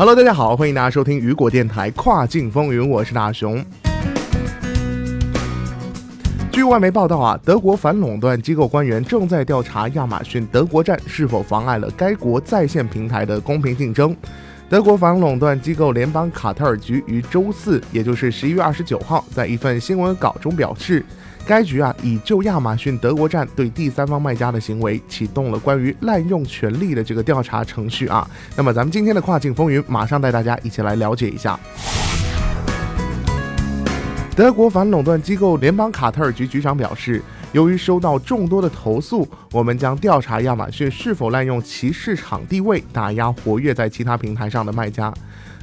[0.00, 3.62] Hello，大家好，欢迎大家收听雨果电台跨境风云，我是大熊。
[6.50, 14.16] 据外媒报道啊，德国反垄断机构官员正在调查亚马逊德国站是否妨碍了该国在线平台的公平竞争。
[14.70, 21.04] 德国反垄断机构联邦卡特尔局于周四，也就是十一月二十九号，在一份新闻稿中表示。
[21.46, 28.28] 该局啊，已就亚马逊德国站对第三方卖家的行为启动了关于滥用权力的这个调查程序啊。
[28.56, 31.58] 那么，咱们今天的跨境风云，马上带大家一起来了解一下。
[34.36, 37.20] 德国反垄断机构联邦卡特尔局局长表示，
[37.52, 45.12] 由于收到众多的投诉，我们将调查亚马逊是否滥用其市场地位打压活跃在其他平台上的卖家。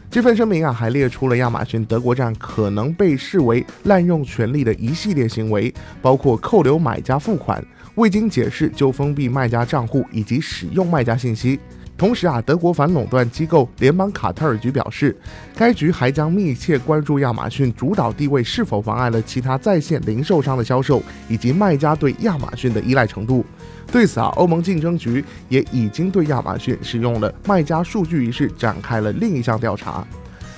[0.09, 7.63] 这份声明啊，还列出了亚马逊德国站可能被视为滥用权力的一系列行为，包括扣留买家付款、
[7.95, 11.59] 未经解释就封闭卖家账户以及使用卖家信息。
[11.97, 15.17] 同时啊，德国反垄断机构联邦卡特尔局表示，
[15.55, 23.43] 该局还将密切关注亚马逊主导地位是否妨碍了其他在线零售商的销售，以及卖家对亚马逊的依赖程度。
[23.91, 30.05] 对此啊，欧盟竞争局也已经对亚马逊使用了卖家数据一事展开了另一项调查。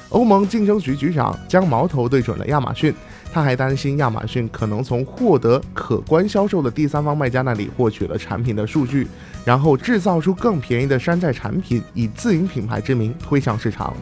[0.10, 2.94] 欧盟竞争局局长将矛头对准了亚马逊。
[3.32, 9.08] 他还担心亚马逊可能从获得可观销售的第三方卖家那里获取了产品的数据，
[9.46, 13.94] 然后制造出更便宜的山寨产品，以自营品牌之名推向市场。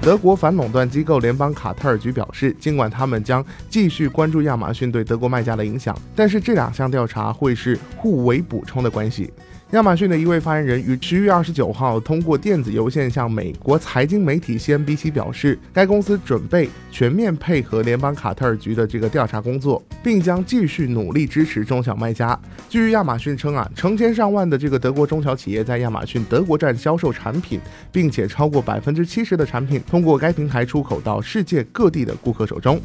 [0.00, 9.32] 德国反垄断机构联邦卡特尔局表示，尽管他们将继续关注亚马逊对德国卖家的影响，但是这两项调查会是互为补充的关系。
[9.72, 22.38] 亚马逊的一位发言人于十一月二十九号通过电子邮件向美国财经媒体 CNBC 表示，该公司准备全面配合联邦卡特尔局的这个调查工作，并将继续努力支持中小卖家。
[22.68, 27.60] 据亚马逊称啊，成千上万的这个德国中小企业在亚马逊德国站销售产品，
[27.90, 32.80] 并且超过百分之七十的产品通过该平台出口到世界各地的顾客手中。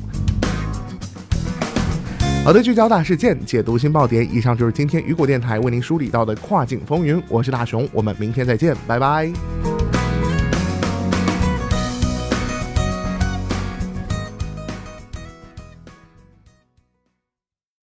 [2.43, 4.27] 好的，聚焦大事件，解读新爆点。
[4.33, 7.21] 以上就是今天雨果电台为您梳理到的跨境风云。
[7.29, 9.31] 我是大熊，我们明天再见，拜拜。